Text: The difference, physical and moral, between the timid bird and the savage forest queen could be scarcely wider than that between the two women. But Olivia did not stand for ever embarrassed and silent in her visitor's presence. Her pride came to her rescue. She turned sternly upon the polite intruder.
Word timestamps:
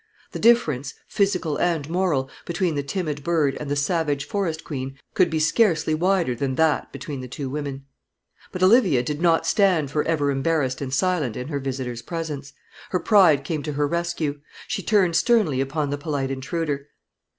The 0.31 0.39
difference, 0.39 0.95
physical 1.07 1.57
and 1.57 1.87
moral, 1.87 2.27
between 2.47 2.73
the 2.73 2.81
timid 2.81 3.23
bird 3.23 3.55
and 3.59 3.69
the 3.69 3.75
savage 3.75 4.25
forest 4.25 4.63
queen 4.63 4.97
could 5.13 5.29
be 5.29 5.37
scarcely 5.39 5.93
wider 5.93 6.33
than 6.33 6.55
that 6.55 6.91
between 6.91 7.21
the 7.21 7.27
two 7.27 7.51
women. 7.51 7.85
But 8.51 8.63
Olivia 8.63 9.03
did 9.03 9.21
not 9.21 9.45
stand 9.45 9.91
for 9.91 10.01
ever 10.05 10.31
embarrassed 10.31 10.81
and 10.81 10.91
silent 10.91 11.37
in 11.37 11.49
her 11.49 11.59
visitor's 11.59 12.01
presence. 12.01 12.53
Her 12.89 12.99
pride 12.99 13.43
came 13.43 13.61
to 13.61 13.73
her 13.73 13.85
rescue. 13.87 14.39
She 14.67 14.81
turned 14.81 15.15
sternly 15.15 15.61
upon 15.61 15.91
the 15.91 15.99
polite 15.99 16.31
intruder. 16.31 16.87